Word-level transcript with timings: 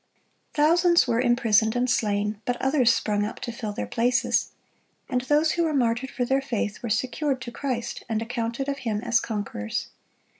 (63) 0.55 0.65
Thousands 0.65 1.07
were 1.07 1.21
imprisoned 1.21 1.75
and 1.75 1.87
slain; 1.87 2.41
but 2.45 2.59
others 2.59 2.91
sprung 2.91 3.23
up 3.23 3.39
to 3.41 3.51
fill 3.51 3.71
their 3.71 3.85
places. 3.85 4.49
And 5.07 5.21
those 5.21 5.51
who 5.51 5.63
were 5.63 5.75
martyred 5.75 6.09
for 6.09 6.25
their 6.25 6.41
faith 6.41 6.81
were 6.81 6.89
secured 6.89 7.39
to 7.41 7.51
Christ, 7.51 8.03
and 8.09 8.19
accounted 8.19 8.67
of 8.67 8.79
Him 8.79 9.01
as 9.03 9.19
conquerors. 9.19 9.89